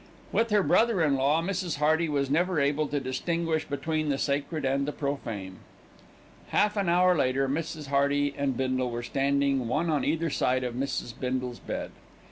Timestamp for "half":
6.47-6.75